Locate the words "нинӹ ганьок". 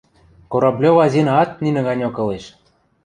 1.63-2.15